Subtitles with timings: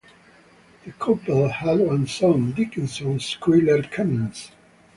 [0.83, 4.49] The couple had one son, Dickinson Schuyler Cummings.